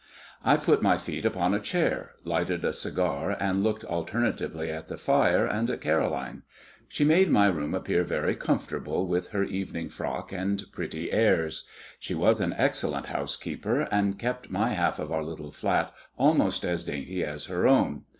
[0.43, 4.97] I put my feet upon a chair, lighted a cigar, and looked alternately at the
[4.97, 6.41] fire and at Caroline.
[6.87, 11.65] She made my room appear very comfortable, with her evening frock and pretty airs.
[11.99, 16.83] She was an excellent housekeeper, and kept my half of our little flat almost as
[16.83, 18.05] dainty as her own.